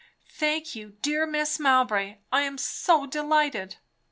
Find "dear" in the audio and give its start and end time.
1.03-1.27